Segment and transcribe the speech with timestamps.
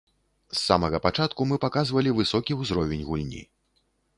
[0.53, 3.47] З самага пачатку мы паказвалі высокі ўзровень гульні.